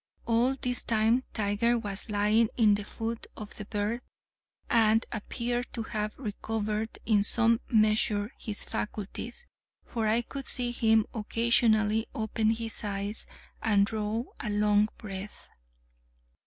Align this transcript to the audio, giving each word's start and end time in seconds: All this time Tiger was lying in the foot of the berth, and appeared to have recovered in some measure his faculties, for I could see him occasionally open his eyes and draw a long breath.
All 0.25 0.55
this 0.55 0.83
time 0.83 1.25
Tiger 1.31 1.77
was 1.77 2.09
lying 2.09 2.49
in 2.57 2.73
the 2.73 2.83
foot 2.83 3.27
of 3.37 3.53
the 3.57 3.65
berth, 3.65 4.01
and 4.67 5.05
appeared 5.11 5.71
to 5.73 5.83
have 5.83 6.17
recovered 6.17 6.97
in 7.05 7.23
some 7.23 7.59
measure 7.69 8.31
his 8.39 8.63
faculties, 8.63 9.45
for 9.85 10.07
I 10.07 10.23
could 10.23 10.47
see 10.47 10.71
him 10.71 11.05
occasionally 11.13 12.07
open 12.15 12.49
his 12.49 12.83
eyes 12.83 13.27
and 13.61 13.85
draw 13.85 14.23
a 14.39 14.49
long 14.49 14.89
breath. 14.97 15.49